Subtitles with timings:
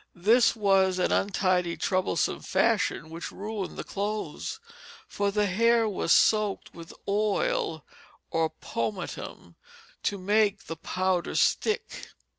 [0.15, 4.59] This was an untidy, troublesome fashion, which ruined the clothes;
[5.07, 7.85] for the hair was soaked with oil
[8.31, 9.57] or pomatum
[10.01, 12.13] to make the powder stick.